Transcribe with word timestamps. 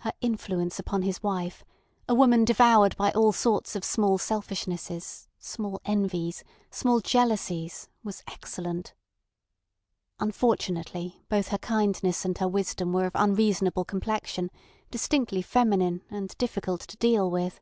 Her 0.00 0.12
influence 0.20 0.78
upon 0.78 1.00
his 1.00 1.22
wife, 1.22 1.64
a 2.06 2.14
woman 2.14 2.44
devoured 2.44 2.94
by 2.98 3.10
all 3.12 3.32
sorts 3.32 3.74
of 3.74 3.82
small 3.82 4.18
selfishnesses, 4.18 5.26
small 5.38 5.80
envies, 5.86 6.44
small 6.70 7.00
jealousies, 7.00 7.88
was 8.02 8.22
excellent. 8.26 8.92
Unfortunately, 10.20 11.22
both 11.30 11.48
her 11.48 11.56
kindness 11.56 12.26
and 12.26 12.36
her 12.36 12.48
wisdom 12.48 12.92
were 12.92 13.06
of 13.06 13.12
unreasonable 13.14 13.86
complexion, 13.86 14.50
distinctly 14.90 15.40
feminine, 15.40 16.02
and 16.10 16.36
difficult 16.36 16.82
to 16.82 16.98
deal 16.98 17.30
with. 17.30 17.58